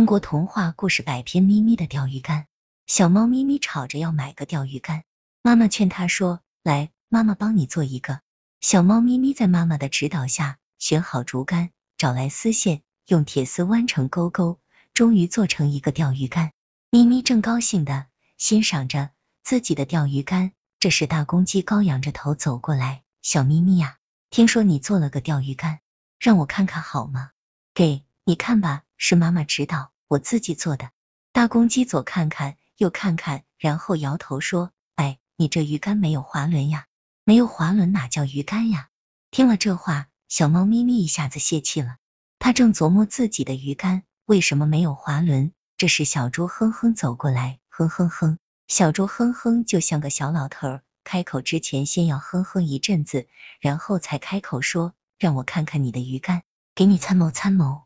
[0.00, 2.46] 中国童话故事百篇，咪咪的钓鱼竿。
[2.86, 5.02] 小猫咪咪吵着要买个钓鱼竿，
[5.42, 8.22] 妈妈劝他说：“来，妈妈帮你做一个。”
[8.62, 11.68] 小猫咪咪在妈妈的指导下，选好竹竿，
[11.98, 14.58] 找来丝线，用铁丝弯成钩钩，
[14.94, 16.52] 终于做成一个钓鱼竿。
[16.90, 18.06] 咪咪正高兴的
[18.38, 19.10] 欣赏着
[19.42, 23.98] 自己的钓鱼竿，这时大公鸡高仰着头走过来：“小咪咪呀，
[24.30, 25.80] 听说你做了个钓鱼竿，
[26.18, 27.32] 让我看看好吗
[27.74, 30.90] ？”“给你看吧。”是妈妈指导，我自己做的。
[31.32, 36.86] 大公鸡左看看，右看看，然后摇头说：“哎，你这鱼竿没有滑轮呀，
[37.22, 38.88] 没有滑轮哪叫鱼竿呀？”
[39.30, 41.98] 听了这话，小猫咪咪一下子泄气了。
[42.40, 45.52] 它正琢磨自己的鱼竿为什么没有滑轮。
[45.76, 48.36] 这时，小猪哼哼走过来，哼哼哼。
[48.66, 53.28] 小猪哼哼就像个小老头，开口之前先要哼哼一阵子，
[53.60, 56.42] 然后才开口说：“让我看看你的鱼竿，
[56.74, 57.82] 给你参谋参谋。”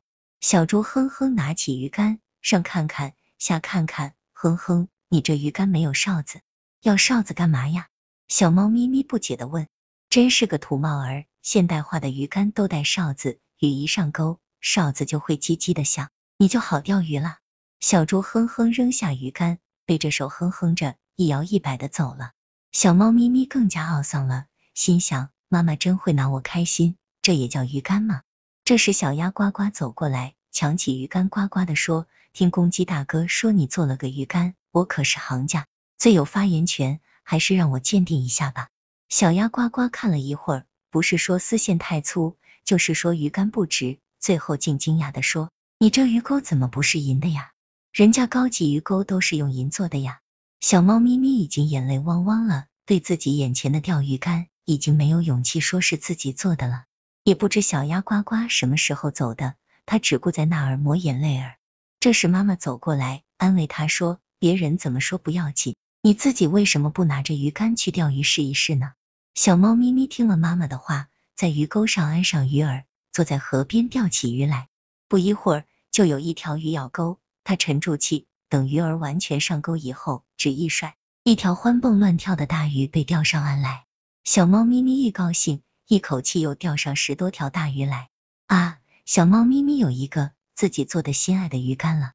[0.46, 6.42] 小猪哼哼拿起鱼竿，上看看，下看看，哼哼，你这鱼竿没有哨子，
[6.82, 7.88] 要哨子干嘛呀？
[8.28, 9.68] 小猫咪咪不解的问。
[10.10, 17.38] 真是个土帽儿，现代化的鱼竿都带哨子，鱼一上钩，哨子就会叽叽的响，你就好钓鱼了。
[17.80, 22.32] 小猪哼哼扔下鱼竿，背着手哼哼着，一摇一摆的走了。
[22.70, 28.20] 小猫咪咪更加懊丧了，心想：妈妈真会拿我开心，这也叫鱼竿吗？
[28.64, 35.66] 这时，小鸭呱呱走过来，抢起鱼竿，呱呱的说：“听公鸡大哥说你做了个鱼竿，我可是行家，
[35.98, 38.70] 最有发言权，还是让我鉴定一下吧。”
[39.10, 47.50] 小鸭呱呱看了一会儿，不是说丝线太粗，就是说鱼竿不直，最后竟惊讶的说：“你这鱼钩怎么不是银的呀？
[47.92, 50.20] 人家高级鱼钩都是用银做的呀！”
[50.60, 56.84] 小猫咪咪已经眼泪汪汪了，对自己眼前的钓鱼竿已经没有勇气说是自己做的了。
[57.24, 59.54] 也不知小鸭呱呱什么时候走的，
[59.86, 61.56] 他只顾在那儿抹眼泪儿。
[61.98, 68.92] 这时妈妈走过来安慰他说：“别人怎么说不要紧，你自己为什么不拿着鱼竿去钓鱼试一试呢？”
[69.34, 74.68] 小猫咪咪听了妈妈的话，在鱼钩上安上鱼饵，坐在河边钓起鱼来。
[75.08, 83.86] 不一会儿，就有一条鱼咬钩，它沉住气，等鱼儿完全上钩以后，只一甩，一条欢蹦乱跳的大鱼被钓上岸来。
[84.24, 85.62] 小猫咪咪一高兴。
[85.86, 88.08] 一口气又钓上十多条大鱼来
[88.46, 88.78] 啊！
[89.04, 92.12] 小猫咪咪有一个自己做的心爱的鱼竿了。